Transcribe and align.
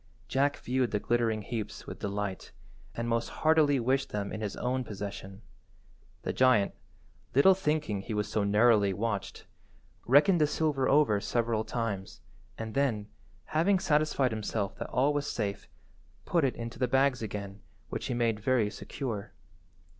Jack 0.27 0.57
viewed 0.57 0.89
the 0.89 0.99
glittering 0.99 1.43
heaps 1.43 1.85
with 1.85 1.99
delight, 1.99 2.51
and 2.95 3.07
most 3.07 3.29
heartily 3.29 3.79
wished 3.79 4.09
them 4.09 4.31
in 4.33 4.41
his 4.41 4.55
own 4.55 4.83
possession. 4.83 5.43
The 6.23 6.33
giant 6.33 6.73
(little 7.35 7.53
thinking 7.53 8.01
he 8.01 8.15
was 8.15 8.27
so 8.27 8.43
narrowly 8.43 8.93
watched) 8.93 9.45
reckoned 10.07 10.41
the 10.41 10.47
silver 10.47 10.89
over 10.89 11.21
several 11.21 11.63
times, 11.63 12.19
and 12.57 12.73
then, 12.73 13.09
having 13.45 13.77
satisfied 13.77 14.31
himself 14.31 14.73
that 14.79 14.89
all 14.89 15.13
was 15.13 15.29
safe, 15.31 15.67
put 16.25 16.43
it 16.43 16.55
into 16.55 16.79
the 16.79 16.87
bags 16.87 17.21
again, 17.21 17.61
which 17.89 18.07
he 18.07 18.15
made 18.15 18.39
very 18.39 18.71
secure. 18.71 19.33